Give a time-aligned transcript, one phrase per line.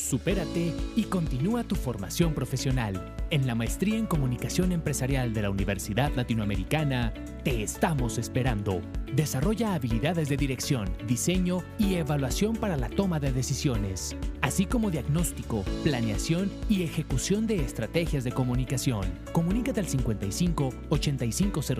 [0.00, 3.14] Supérate y continúa tu formación profesional.
[3.28, 7.12] En la maestría en comunicación empresarial de la Universidad Latinoamericana,
[7.44, 8.80] te estamos esperando.
[9.14, 15.64] Desarrolla habilidades de dirección, diseño y evaluación para la toma de decisiones, así como diagnóstico,
[15.84, 19.02] planeación y ejecución de estrategias de comunicación.
[19.32, 21.70] Comunícate al 55 8500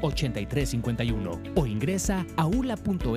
[0.00, 3.08] 8351 o ingresa a ula.edu.mx.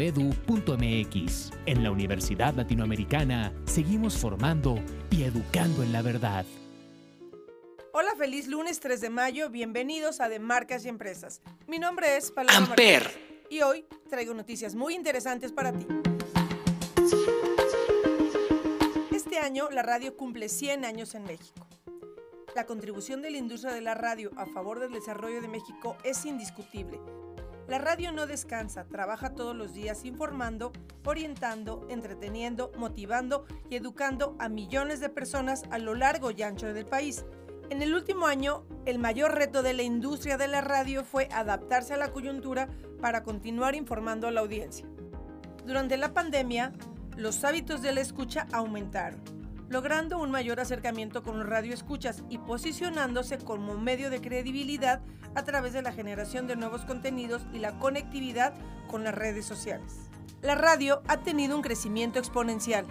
[1.66, 4.47] En la Universidad Latinoamericana seguimos formando
[5.10, 6.46] y educando en la verdad.
[7.92, 9.50] Hola, feliz lunes 3 de mayo.
[9.50, 11.42] Bienvenidos a De Marcas y Empresas.
[11.68, 13.04] Mi nombre es Paloma Amper.
[13.04, 15.86] Martínez y hoy traigo noticias muy interesantes para ti.
[19.12, 21.68] Este año la radio cumple 100 años en México.
[22.56, 26.26] La contribución de la industria de la radio a favor del desarrollo de México es
[26.26, 27.02] indiscutible.
[27.68, 30.72] La radio no descansa, trabaja todos los días informando,
[31.06, 36.86] orientando, entreteniendo, motivando y educando a millones de personas a lo largo y ancho del
[36.86, 37.26] país.
[37.70, 41.94] En el último año, el mayor reto de la industria de la radio fue adaptarse
[41.94, 42.70] a la coyuntura
[43.02, 44.88] para continuar informando a la audiencia.
[45.66, 46.72] Durante la pandemia,
[47.18, 49.20] los hábitos de la escucha aumentaron,
[49.70, 55.02] logrando un mayor acercamiento con los radioescuchas y posicionándose como medio de credibilidad
[55.36, 58.54] a través de la generación de nuevos contenidos y la conectividad
[58.88, 60.10] con las redes sociales.
[60.42, 62.86] La radio ha tenido un crecimiento exponencial,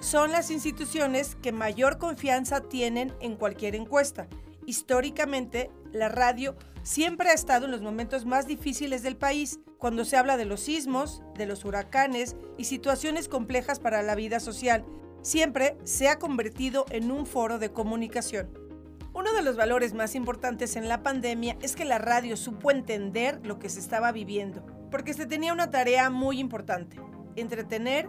[0.00, 4.28] son las instituciones que mayor confianza tienen en cualquier encuesta.
[4.64, 10.16] Históricamente, la radio siempre ha estado en los momentos más difíciles del país, cuando se
[10.16, 14.86] habla de los sismos, de los huracanes y situaciones complejas para la vida social.
[15.22, 18.48] Siempre se ha convertido en un foro de comunicación.
[19.12, 23.38] Uno de los valores más importantes en la pandemia es que la radio supo entender
[23.44, 26.96] lo que se estaba viviendo, porque se tenía una tarea muy importante,
[27.36, 28.08] entretener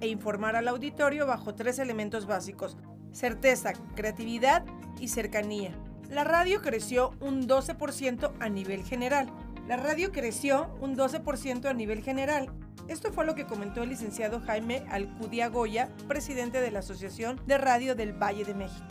[0.00, 2.76] e informar al auditorio bajo tres elementos básicos,
[3.10, 4.64] certeza, creatividad
[5.00, 5.76] y cercanía.
[6.10, 9.32] La radio creció un 12% a nivel general.
[9.66, 12.52] La radio creció un 12% a nivel general.
[12.88, 17.56] Esto fue lo que comentó el licenciado Jaime Alcudia Goya, presidente de la Asociación de
[17.58, 18.84] Radio del Valle de México.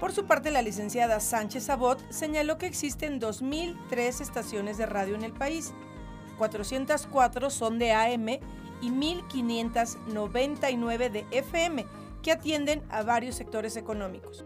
[0.00, 5.22] Por su parte, la licenciada Sánchez Abot señaló que existen 2.003 estaciones de radio en
[5.22, 5.72] el país.
[6.36, 8.28] 404 son de AM
[8.82, 11.86] y 1.599 de FM,
[12.22, 14.44] que atienden a varios sectores económicos.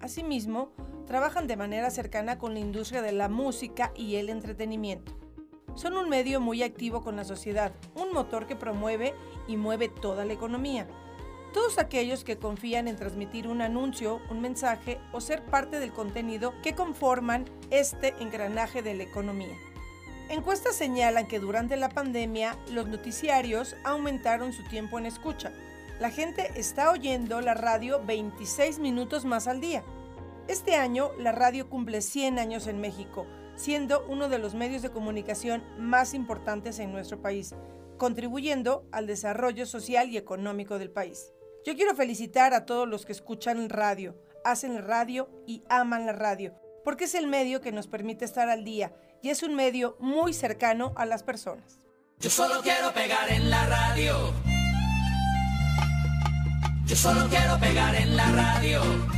[0.00, 0.72] Asimismo,
[1.06, 5.27] trabajan de manera cercana con la industria de la música y el entretenimiento.
[5.78, 9.14] Son un medio muy activo con la sociedad, un motor que promueve
[9.46, 10.88] y mueve toda la economía.
[11.54, 16.52] Todos aquellos que confían en transmitir un anuncio, un mensaje o ser parte del contenido
[16.64, 19.56] que conforman este engranaje de la economía.
[20.28, 25.52] Encuestas señalan que durante la pandemia los noticiarios aumentaron su tiempo en escucha.
[26.00, 29.84] La gente está oyendo la radio 26 minutos más al día.
[30.48, 33.26] Este año la radio cumple 100 años en México,
[33.58, 37.54] siendo uno de los medios de comunicación más importantes en nuestro país,
[37.98, 41.32] contribuyendo al desarrollo social y económico del país.
[41.66, 46.54] Yo quiero felicitar a todos los que escuchan radio, hacen radio y aman la radio,
[46.84, 50.32] porque es el medio que nos permite estar al día y es un medio muy
[50.32, 51.80] cercano a las personas.
[52.20, 54.32] Yo solo quiero pegar en la radio.
[56.86, 59.17] Yo solo quiero pegar en la radio.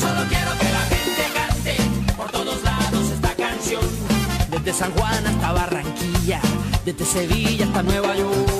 [0.00, 1.76] Solo quiero que la gente cante
[2.16, 3.82] por todos lados esta canción.
[4.50, 6.40] Desde San Juan hasta Barranquilla,
[6.86, 8.59] desde Sevilla hasta Nueva York.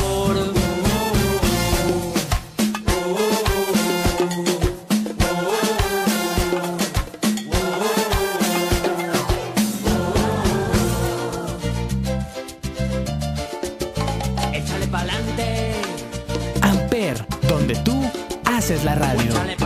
[18.71, 19.60] Haces la radio.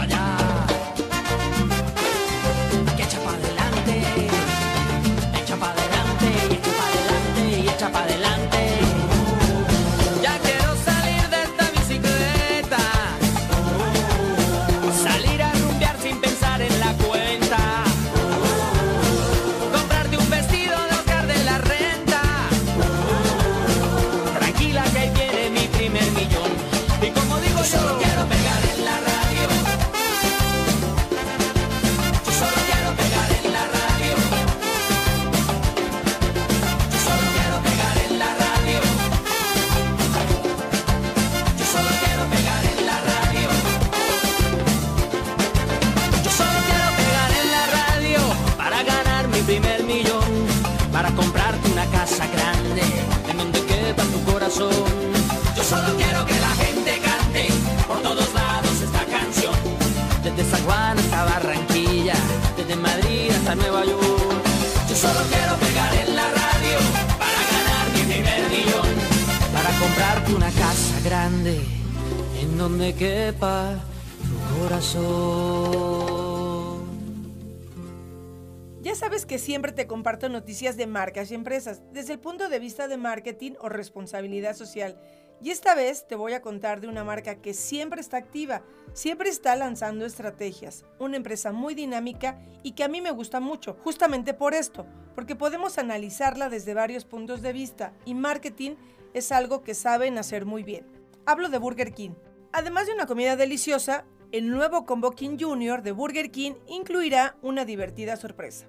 [78.96, 82.88] Sabes que siempre te comparto noticias de marcas y empresas desde el punto de vista
[82.88, 84.98] de marketing o responsabilidad social.
[85.42, 88.64] Y esta vez te voy a contar de una marca que siempre está activa,
[88.94, 93.78] siempre está lanzando estrategias, una empresa muy dinámica y que a mí me gusta mucho,
[93.84, 98.76] justamente por esto, porque podemos analizarla desde varios puntos de vista y marketing
[99.14, 100.88] es algo que saben hacer muy bien.
[101.26, 102.12] Hablo de Burger King.
[102.54, 107.66] Además de una comida deliciosa, el nuevo Combo King Junior de Burger King incluirá una
[107.66, 108.68] divertida sorpresa.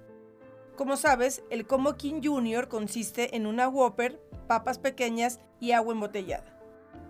[0.77, 6.55] Como sabes, el Combo King Junior consiste en una Whopper, papas pequeñas y agua embotellada.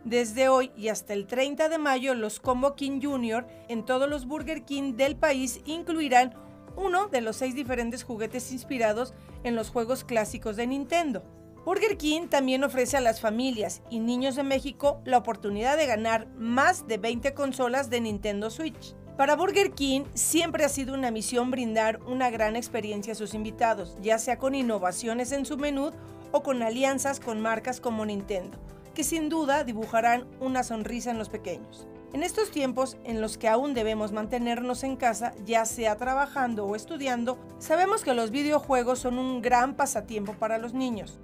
[0.05, 4.25] Desde hoy y hasta el 30 de mayo, los Combo King Junior en todos los
[4.25, 6.33] Burger King del país incluirán
[6.77, 11.25] uno de los seis diferentes juguetes inspirados en los juegos clásicos de Nintendo.
[11.65, 16.27] Burger King también ofrece a las familias y niños de México la oportunidad de ganar
[16.37, 18.95] más de 20 consolas de Nintendo Switch.
[19.17, 23.97] Para Burger King siempre ha sido una misión brindar una gran experiencia a sus invitados,
[23.99, 25.89] ya sea con innovaciones en su menú
[26.31, 28.59] o con alianzas con marcas como Nintendo,
[28.93, 31.87] que sin duda dibujarán una sonrisa en los pequeños.
[32.13, 36.75] En estos tiempos en los que aún debemos mantenernos en casa, ya sea trabajando o
[36.75, 41.19] estudiando, sabemos que los videojuegos son un gran pasatiempo para los niños.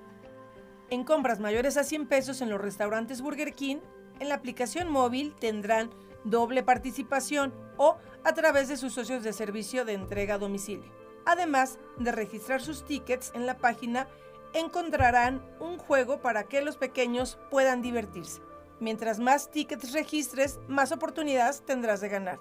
[0.88, 3.78] En compras mayores a 100 pesos en los restaurantes Burger King,
[4.20, 5.90] en la aplicación móvil tendrán
[6.24, 10.90] doble participación o a través de sus socios de servicio de entrega a domicilio.
[11.24, 14.08] Además de registrar sus tickets en la página,
[14.52, 18.40] encontrarán un juego para que los pequeños puedan divertirse.
[18.80, 22.38] Mientras más tickets registres, más oportunidades tendrás de ganar.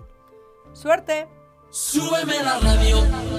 [0.73, 1.27] ¡Suerte!
[1.69, 3.38] Súbeme la radio.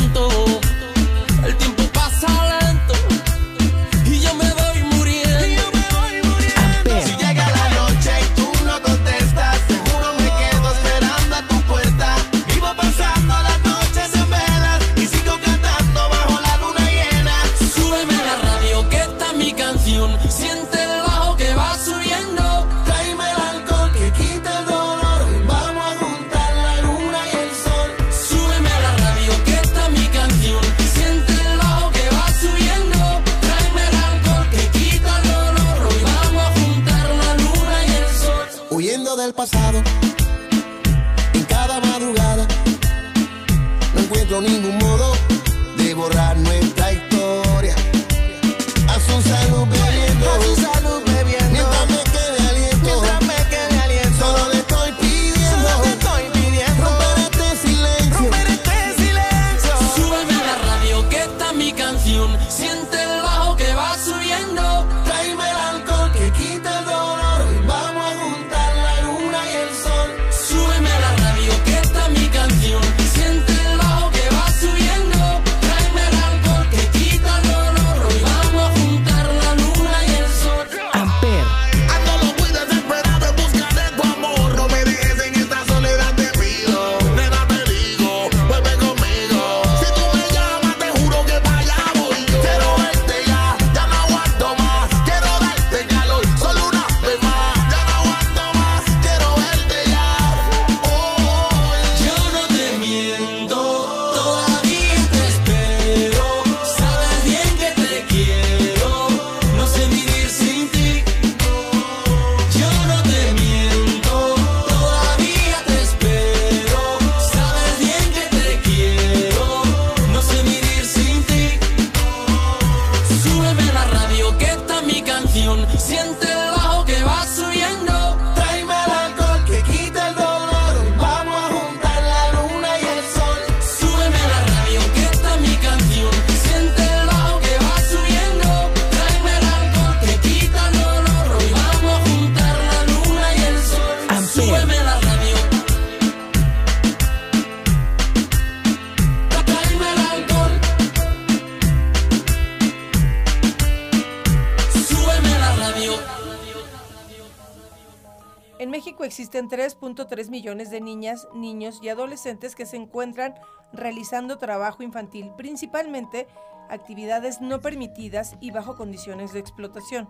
[159.21, 163.35] Existen 3.3 millones de niñas, niños y adolescentes que se encuentran
[163.71, 166.25] realizando trabajo infantil, principalmente
[166.71, 170.09] actividades no permitidas y bajo condiciones de explotación.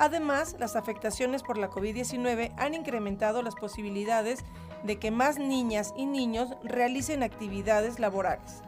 [0.00, 4.40] Además, las afectaciones por la COVID-19 han incrementado las posibilidades
[4.82, 8.60] de que más niñas y niños realicen actividades laborales.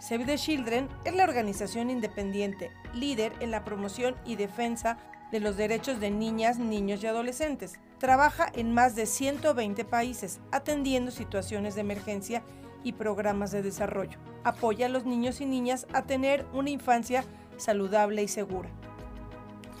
[0.00, 4.98] Save the Children es la organización independiente líder en la promoción y defensa
[5.30, 7.78] de los derechos de niñas, niños y adolescentes.
[8.00, 12.42] Trabaja en más de 120 países, atendiendo situaciones de emergencia
[12.82, 14.18] y programas de desarrollo.
[14.42, 17.24] Apoya a los niños y niñas a tener una infancia
[17.58, 18.70] saludable y segura.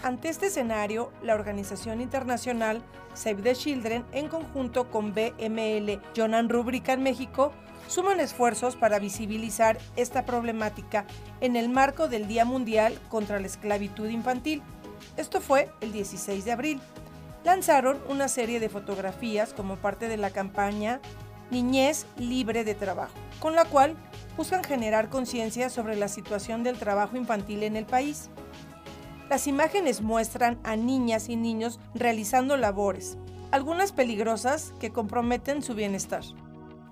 [0.02, 2.82] Ante este escenario, la organización internacional
[3.14, 7.52] Save the Children, en conjunto con BML Jonan Rúbrica en México,
[7.88, 11.06] suman esfuerzos para visibilizar esta problemática
[11.40, 14.62] en el marco del Día Mundial contra la Esclavitud Infantil.
[15.16, 16.80] Esto fue el 16 de abril.
[17.44, 21.00] Lanzaron una serie de fotografías como parte de la campaña
[21.50, 23.96] Niñez Libre de Trabajo, con la cual
[24.36, 28.28] buscan generar conciencia sobre la situación del trabajo infantil en el país.
[29.30, 33.16] Las imágenes muestran a niñas y niños realizando labores,
[33.50, 36.22] algunas peligrosas que comprometen su bienestar.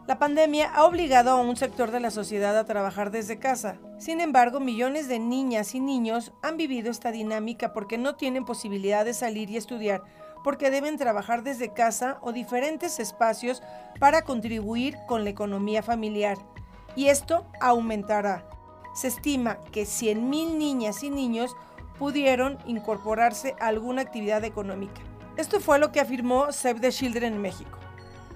[0.07, 3.77] La pandemia ha obligado a un sector de la sociedad a trabajar desde casa.
[3.99, 9.05] Sin embargo, millones de niñas y niños han vivido esta dinámica porque no tienen posibilidad
[9.05, 10.03] de salir y estudiar,
[10.43, 13.63] porque deben trabajar desde casa o diferentes espacios
[13.99, 16.39] para contribuir con la economía familiar.
[16.97, 18.49] Y esto aumentará.
[18.95, 21.55] Se estima que 100.000 niñas y niños
[21.99, 25.01] pudieron incorporarse a alguna actividad económica.
[25.37, 27.79] Esto fue lo que afirmó Save the Children en México.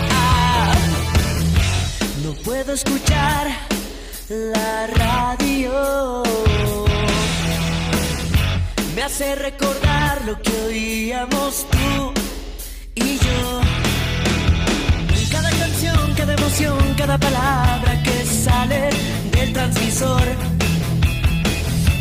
[2.25, 3.49] No puedo escuchar
[4.29, 6.23] la radio.
[8.95, 12.20] Me hace recordar lo que oíamos tú
[17.00, 18.90] cada palabra que sale
[19.33, 20.23] del transmisor.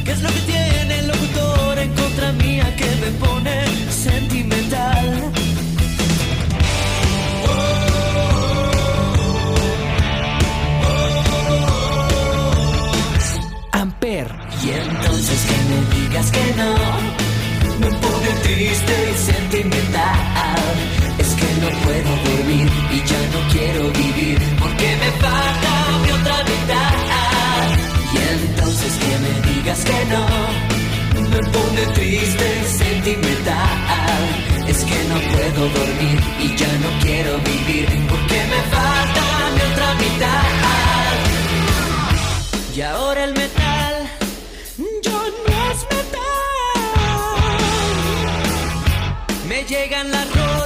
[0.04, 5.39] ¿Qué es lo que tiene el locutor en contra mía que me pone sentimental?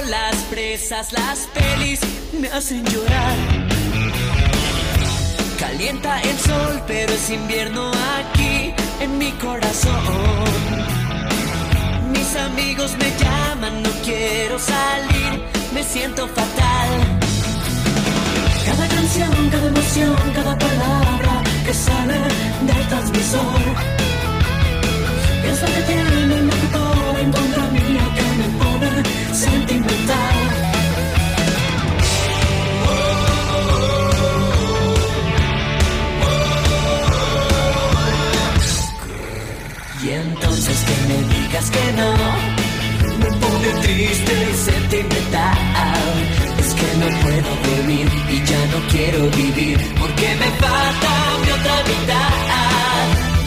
[0.08, 2.00] Las presas, las pelis
[2.38, 3.36] me hacen llorar.
[5.58, 10.02] Calienta el sol, pero es invierno aquí en mi corazón.
[12.12, 16.90] Mis amigos me llaman, no quiero salir, me siento fatal.
[18.66, 22.18] Cada canción, cada emoción, cada palabra que sale
[22.68, 24.04] del transmisor.
[25.64, 27.30] Lo que tiene el locutor en
[41.74, 42.10] que no,
[43.20, 46.06] me pone triste y sentimental.
[46.62, 51.10] Es que no puedo dormir y ya no quiero vivir porque me falta
[51.42, 53.04] mi otra mitad.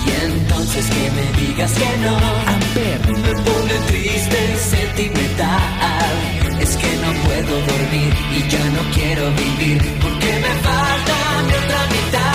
[0.07, 2.13] Y entonces que me digas que no,
[2.53, 6.15] Amper, me pone triste y sentimental.
[6.59, 11.15] Es que no puedo dormir y ya no quiero vivir porque me falta
[11.47, 12.26] mi otra mitad.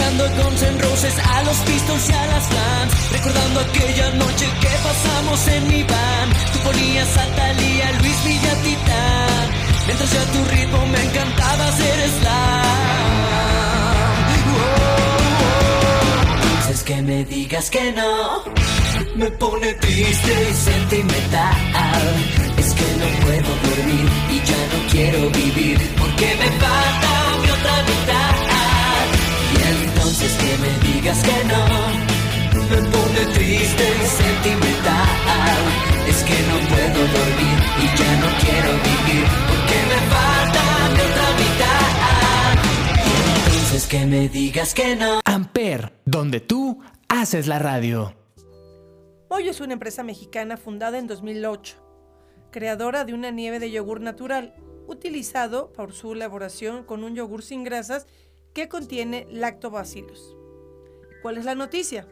[0.00, 4.68] Escuchando Guns N' Roses a los Pistols y a las Flans Recordando aquella noche que
[4.82, 6.30] pasamos en mi van.
[6.52, 9.50] Tú ponías a Thalía, Luis Villatitán
[9.84, 12.64] Mientras yo a tu ritmo me encantaba hacer slam.
[14.56, 14.80] Oh,
[16.44, 18.44] Entonces que me digas que no
[19.16, 21.56] Me pone triste y sentimental.
[22.56, 27.82] Es que no puedo dormir y ya no quiero vivir Porque me falta mi otra
[27.82, 28.09] mitad
[30.22, 31.64] entonces que me digas que no,
[32.68, 35.58] me pone triste y sentimental.
[36.06, 41.28] Es que no puedo dormir y ya no quiero vivir porque me falta mi otra
[41.38, 42.54] mitad.
[42.96, 45.20] Y entonces que me digas que no.
[45.24, 48.14] Amper, donde tú haces la radio.
[49.30, 51.76] Moyo es una empresa mexicana fundada en 2008,
[52.50, 54.54] creadora de una nieve de yogur natural,
[54.86, 58.06] utilizado por su elaboración con un yogur sin grasas
[58.54, 60.36] que contiene lactobacillus.
[61.22, 62.06] ¿Cuál es la noticia?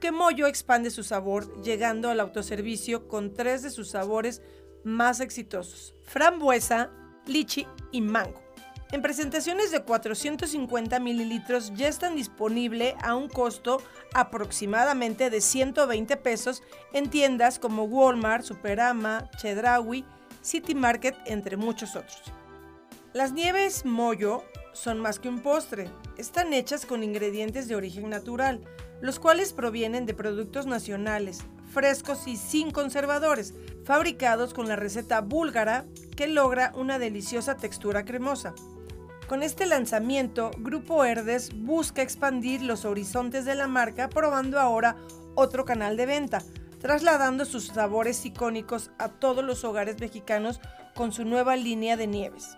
[0.00, 4.42] Que Moyo expande su sabor llegando al autoservicio con tres de sus sabores
[4.84, 6.90] más exitosos, frambuesa,
[7.26, 8.40] lichi y mango.
[8.90, 13.82] En presentaciones de 450 mililitros ya están disponibles a un costo
[14.14, 16.62] aproximadamente de 120 pesos
[16.94, 20.06] en tiendas como Walmart, Superama, Chedraui,
[20.40, 22.22] City Market, entre muchos otros.
[23.18, 28.60] Las nieves Moyo son más que un postre, están hechas con ingredientes de origen natural,
[29.00, 31.40] los cuales provienen de productos nacionales,
[31.74, 33.54] frescos y sin conservadores,
[33.84, 35.84] fabricados con la receta búlgara
[36.16, 38.54] que logra una deliciosa textura cremosa.
[39.26, 44.96] Con este lanzamiento, Grupo Herdes busca expandir los horizontes de la marca probando ahora
[45.34, 46.40] otro canal de venta,
[46.80, 50.60] trasladando sus sabores icónicos a todos los hogares mexicanos
[50.94, 52.56] con su nueva línea de nieves.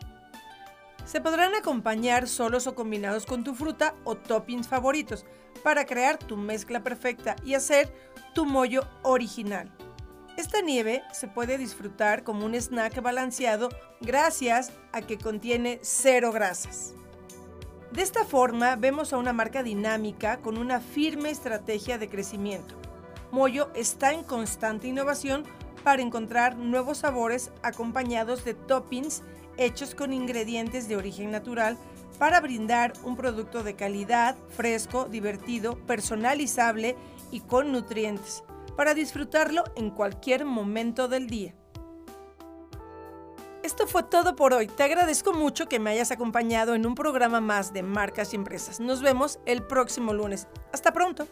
[1.11, 5.27] Se podrán acompañar solos o combinados con tu fruta o toppings favoritos
[5.65, 7.93] para crear tu mezcla perfecta y hacer
[8.33, 9.77] tu mollo original.
[10.37, 13.71] Esta nieve se puede disfrutar como un snack balanceado
[14.01, 16.95] gracias a que contiene cero grasas.
[17.91, 22.77] De esta forma vemos a una marca dinámica con una firme estrategia de crecimiento.
[23.33, 25.43] Mollo está en constante innovación
[25.83, 29.25] para encontrar nuevos sabores acompañados de toppings
[29.61, 31.77] hechos con ingredientes de origen natural
[32.19, 36.97] para brindar un producto de calidad, fresco, divertido, personalizable
[37.31, 38.43] y con nutrientes,
[38.77, 41.55] para disfrutarlo en cualquier momento del día.
[43.63, 44.67] Esto fue todo por hoy.
[44.67, 48.81] Te agradezco mucho que me hayas acompañado en un programa más de Marcas y Empresas.
[48.81, 50.49] Nos vemos el próximo lunes.
[50.73, 51.27] Hasta pronto.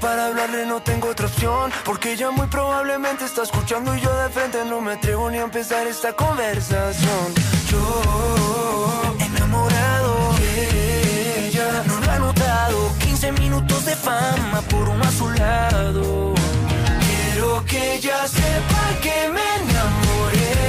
[0.00, 1.70] Para hablarle no tengo otra opción.
[1.84, 5.42] Porque ella muy probablemente está escuchando y yo de frente no me atrevo ni a
[5.42, 7.34] empezar esta conversación.
[7.70, 12.92] Yo, enamorado de ella, no lo ha notado.
[12.98, 16.34] 15 minutos de fama por uno a su lado.
[17.06, 20.65] Quiero que ella sepa que me enamoré,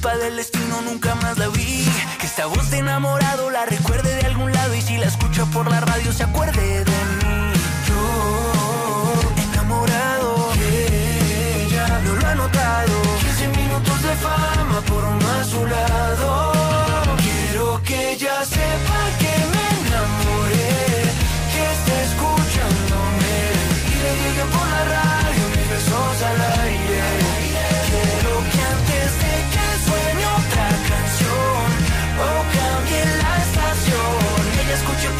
[0.00, 1.84] culpa del destino nunca más la vi.
[2.18, 5.70] Que esta voz de enamorado la recuerde de algún lado y si la escucha por
[5.70, 7.52] la radio se acuerde de mí.
[7.88, 12.94] Yo, enamorado ella, no lo ha notado.
[13.20, 16.52] 15 minutos de fama por uno a su lado.
[17.18, 21.12] Quiero que ella sepa que me enamoré,
[21.52, 23.34] que esté escuchándome
[23.92, 27.19] y le llegue por la radio mis besos al aire.
[34.72, 35.19] escucho